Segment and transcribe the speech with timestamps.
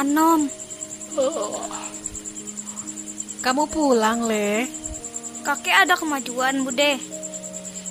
[0.00, 0.48] Anom.
[1.20, 1.60] Oh.
[3.44, 4.64] Kamu pulang, Le.
[5.44, 6.96] Kakek ada kemajuan, Bude.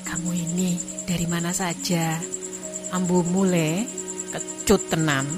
[0.10, 0.74] Kamu ini
[1.06, 2.18] dari mana saja?
[2.90, 3.86] Ambu mule,
[4.34, 5.30] Kecut tenam,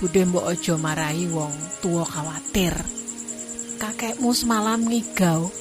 [0.00, 1.52] Bude mbok ojo marahi wong
[1.84, 2.72] tua khawatir.
[3.76, 5.52] Kakekmu semalam ngigau.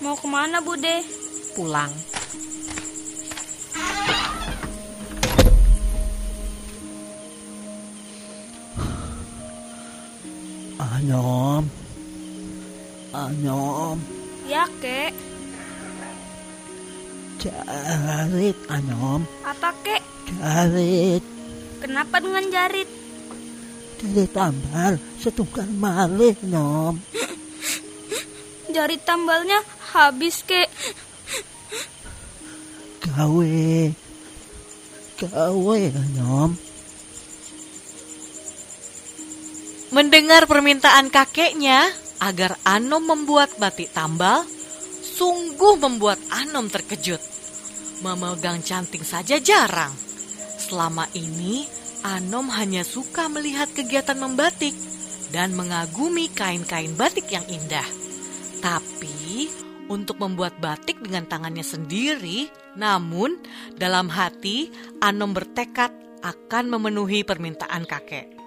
[0.00, 1.04] Mau ke mana, Bude?
[1.52, 1.92] Pulang.
[10.80, 11.68] Anyom.
[13.12, 14.00] Anyom.
[14.48, 15.12] Ya, Kek.
[17.36, 19.28] Jarit, Anyom.
[19.44, 20.00] Apa, Kek?
[20.40, 21.20] Jarit.
[21.84, 22.88] Kenapa dengan jarit?
[24.00, 26.96] Jarit tambal setunggal malih, Nyom.
[28.74, 29.60] Jarit tambalnya
[29.92, 30.72] habis, Kek.
[33.04, 33.52] Gawe.
[35.20, 36.69] Gawe, Anyom.
[39.90, 41.82] Mendengar permintaan kakeknya
[42.22, 44.46] agar Anom membuat batik tambal,
[45.02, 47.18] sungguh membuat Anom terkejut.
[47.98, 49.90] Memegang canting saja jarang.
[50.62, 51.66] Selama ini,
[52.06, 54.78] Anom hanya suka melihat kegiatan membatik
[55.34, 57.86] dan mengagumi kain-kain batik yang indah.
[58.62, 59.50] Tapi,
[59.90, 62.46] untuk membuat batik dengan tangannya sendiri,
[62.78, 63.42] namun
[63.74, 64.70] dalam hati
[65.02, 65.90] Anom bertekad
[66.22, 68.39] akan memenuhi permintaan kakek.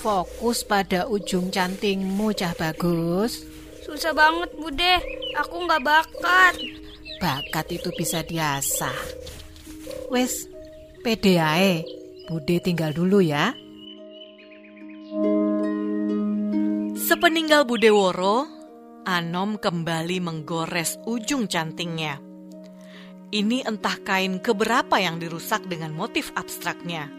[0.00, 3.44] Fokus pada ujung cantingmu, cah bagus.
[3.84, 4.96] Susah banget, Bude.
[5.36, 6.56] Aku nggak bakat.
[7.20, 8.96] Bakat itu bisa diasah.
[10.08, 10.48] Wes,
[11.04, 11.84] pede ae.
[12.32, 13.52] Bude tinggal dulu ya.
[16.96, 18.48] Sepeninggal Budeworo,
[19.04, 22.22] Anom kembali menggores ujung cantingnya.
[23.30, 27.10] Ini entah kain keberapa yang dirusak dengan motif abstraknya.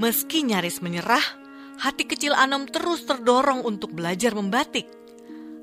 [0.00, 1.39] Meski nyaris menyerah,
[1.80, 4.84] hati kecil Anom terus terdorong untuk belajar membatik.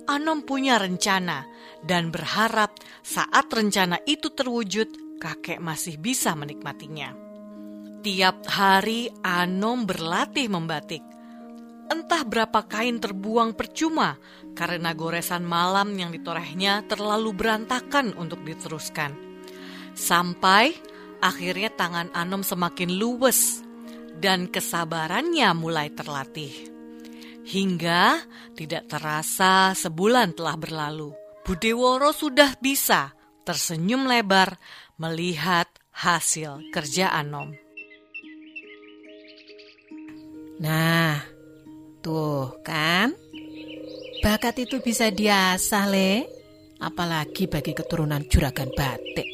[0.10, 1.46] Anom punya rencana
[1.86, 2.74] dan berharap
[3.06, 7.14] saat rencana itu terwujud, kakek masih bisa menikmatinya.
[8.02, 11.04] Tiap hari Anom berlatih membatik.
[11.88, 14.20] Entah berapa kain terbuang percuma
[14.58, 19.16] karena goresan malam yang ditorehnya terlalu berantakan untuk diteruskan.
[19.96, 20.76] Sampai
[21.24, 23.67] akhirnya tangan Anom semakin luwes
[24.18, 26.74] dan kesabarannya mulai terlatih.
[27.48, 31.16] Hingga tidak terasa sebulan telah berlalu.
[31.48, 33.16] Budeworo sudah bisa
[33.48, 34.60] tersenyum lebar
[35.00, 37.56] melihat hasil kerja Anom.
[40.60, 41.24] Nah,
[42.04, 43.16] tuh kan.
[44.20, 46.26] Bakat itu bisa diasah, Le.
[46.82, 49.30] Apalagi bagi keturunan juragan batik.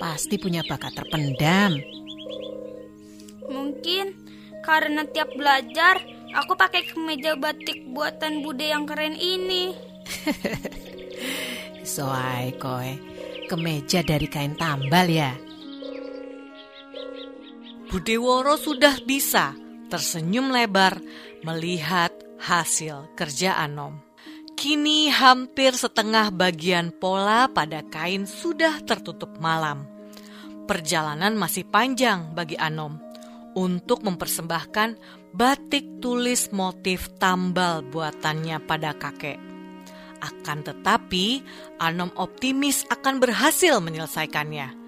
[0.00, 1.78] Pasti punya bakat terpendam.
[3.86, 4.18] Mungkin
[4.66, 6.02] karena tiap belajar,
[6.34, 9.78] aku pakai kemeja batik buatan Bude yang keren ini.
[11.94, 12.98] Soai koe,
[13.46, 15.38] kemeja dari kain tambal ya.
[17.86, 19.54] Budeworo sudah bisa
[19.86, 20.98] tersenyum lebar
[21.46, 22.10] melihat
[22.42, 24.02] hasil kerja Anom.
[24.58, 29.86] Kini hampir setengah bagian pola pada kain sudah tertutup malam.
[30.66, 33.05] Perjalanan masih panjang bagi Anom
[33.56, 35.00] untuk mempersembahkan
[35.32, 39.40] batik tulis motif tambal buatannya pada kakek.
[40.20, 41.40] Akan tetapi,
[41.80, 44.86] Anom optimis akan berhasil menyelesaikannya.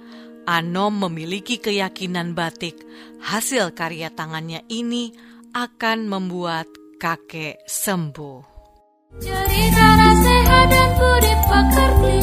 [0.49, 2.81] Anom memiliki keyakinan batik
[3.21, 5.13] hasil karya tangannya ini
[5.53, 8.57] akan membuat kakek sembuh.
[9.21, 9.89] Cerita
[10.25, 12.17] sehat dan budi pekerti